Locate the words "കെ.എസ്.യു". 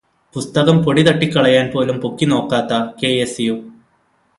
3.01-3.55